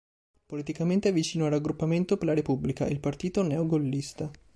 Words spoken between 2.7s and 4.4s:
il partito neo-gollista.